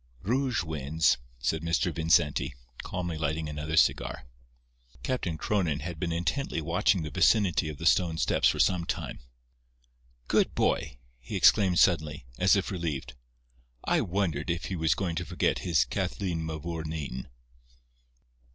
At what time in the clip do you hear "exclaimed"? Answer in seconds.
11.35-11.77